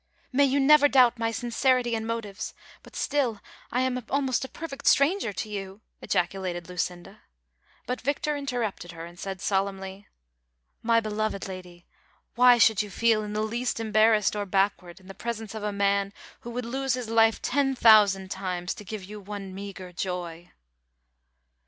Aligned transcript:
"May 0.31 0.45
you 0.45 0.59
never 0.59 0.87
doubt 0.87 1.19
my 1.19 1.29
sincerity 1.29 1.93
and 1.93 2.07
motives, 2.07 2.55
but 2.81 2.95
still 2.95 3.39
I 3.71 3.81
am 3.81 4.03
almost 4.09 4.43
a 4.43 4.47
perfect 4.49 4.87
stranger 4.87 5.31
to 5.33 5.47
you," 5.47 5.81
ejaculated 6.01 6.67
Lucinda; 6.67 7.21
but 7.85 8.01
Victor 8.01 8.35
interrupted 8.35 8.93
her, 8.93 9.05
and 9.05 9.19
said 9.19 9.39
solemnly: 9.41 10.07
"My 10.81 11.01
beloved 11.01 11.47
lady, 11.47 11.85
why 12.33 12.57
should 12.57 12.81
you 12.81 12.89
feel 12.89 13.21
in 13.21 13.33
the 13.33 13.43
least 13.43 13.79
embarrassed 13.79 14.35
or 14.35 14.47
backward 14.47 14.99
in 14.99 15.05
the 15.05 15.13
presence 15.13 15.53
of 15.53 15.61
a 15.61 15.71
man 15.71 16.13
Avho 16.43 16.51
would 16.51 16.65
lose 16.65 16.95
his 16.95 17.07
life 17.07 17.39
ten 17.39 17.75
thousand 17.75 18.31
times 18.31 18.73
to 18.73 18.83
give 18.83 19.03
you 19.03 19.19
one 19.19 19.53
meagre 19.53 19.93
joy 19.93 20.49